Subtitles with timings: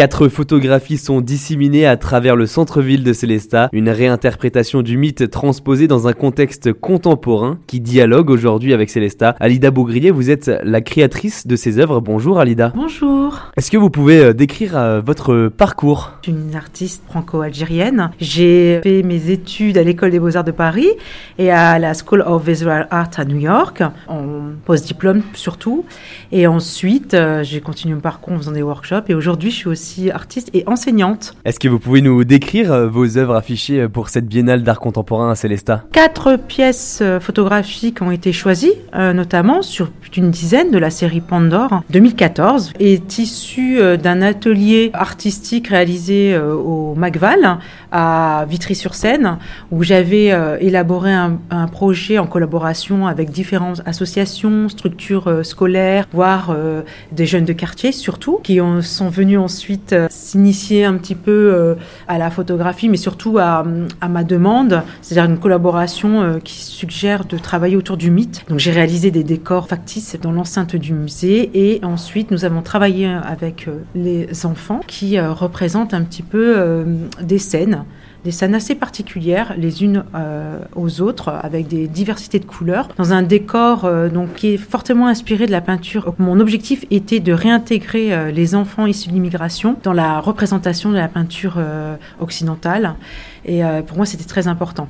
[0.00, 5.88] Quatre photographies sont disséminées à travers le centre-ville de Célestat, une réinterprétation du mythe transposé
[5.88, 9.36] dans un contexte contemporain qui dialogue aujourd'hui avec Célestat.
[9.40, 12.00] Alida Bougrier, vous êtes la créatrice de ces œuvres.
[12.00, 12.72] Bonjour Alida.
[12.74, 13.50] Bonjour.
[13.58, 16.12] Est-ce que vous pouvez euh, décrire euh, votre parcours?
[16.22, 18.10] Je suis une artiste franco-algérienne.
[18.18, 20.88] J'ai fait mes études à l'école des beaux-arts de Paris
[21.36, 24.22] et à la School of Visual Art à New York, en
[24.64, 25.84] post-diplôme surtout.
[26.32, 29.68] Et ensuite, euh, j'ai continué mon parcours en faisant des workshops et aujourd'hui, je suis
[29.68, 31.34] aussi artiste et enseignante.
[31.44, 35.30] Est-ce que vous pouvez nous décrire euh, vos œuvres affichées pour cette biennale d'art contemporain
[35.30, 35.84] à Célestat?
[35.92, 41.20] Quatre pièces euh, photographiques ont été choisies, notamment sur plus d'une dizaine de la série
[41.20, 47.58] Pandore 2014, est issue d'un atelier artistique réalisé au Macval
[47.92, 49.38] à Vitry-sur-Seine,
[49.70, 56.54] où j'avais élaboré un, un, projet en collaboration avec différentes associations, structures scolaires, voire
[57.12, 61.30] des jeunes de quartier surtout, qui ont, sont venus ensuite euh, s'initier un petit peu
[61.30, 61.74] euh,
[62.08, 63.64] à la photographie, mais surtout à,
[64.08, 68.44] ma demande, c'est-à-dire une collaboration euh, qui suggère de travailler autour du mythe.
[68.48, 73.06] Donc j'ai réalisé des décors factices dans l'enceinte du musée et ensuite nous avons travaillé
[73.06, 76.84] avec les enfants qui représentent un petit peu
[77.20, 77.84] des scènes
[78.24, 83.12] des scènes assez particulières les unes euh, aux autres avec des diversités de couleurs dans
[83.12, 86.14] un décor euh, donc qui est fortement inspiré de la peinture.
[86.18, 90.96] Mon objectif était de réintégrer euh, les enfants issus de l'immigration dans la représentation de
[90.96, 91.58] la peinture
[92.20, 92.94] occidentale
[93.44, 94.88] et pour moi c'était très important.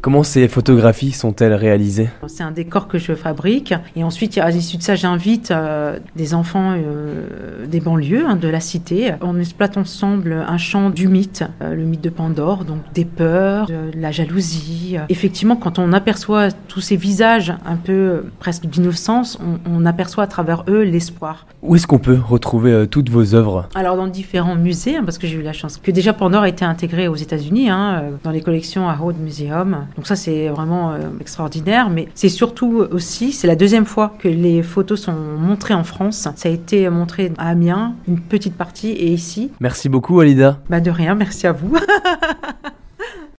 [0.00, 2.10] Comment ces photographies sont-elles réalisées?
[2.26, 6.34] C'est un décor que je fabrique et ensuite à l'issue de ça j'invite euh, des
[6.34, 9.12] enfants euh, des banlieues, hein, de la cité.
[9.20, 13.66] On exploite ensemble un champ du mythe, euh, le mythe de Pandore, donc des peurs,
[13.66, 14.96] de la jalousie.
[15.08, 20.64] Effectivement, quand on aperçoit tous ces visages un peu presque d'innocence, on, aperçoit à travers
[20.68, 21.46] eux l'espoir.
[21.62, 23.68] Où est-ce qu'on peut retrouver toutes vos œuvres?
[23.74, 26.48] Alors dans différents musées, hein, parce que j'ai eu la chance que déjà Pandore a
[26.48, 29.73] été intégré aux États-Unis, hein, dans les collections à Rhodes Museum.
[29.96, 31.90] Donc ça, c'est vraiment euh, extraordinaire.
[31.90, 36.28] Mais c'est surtout aussi, c'est la deuxième fois que les photos sont montrées en France.
[36.36, 39.50] Ça a été montré à Amiens, une petite partie, et ici.
[39.60, 40.58] Merci beaucoup, Alida.
[40.68, 41.76] Bah de rien, merci à vous.